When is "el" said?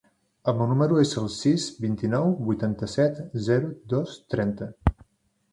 0.51-0.55, 1.21-1.27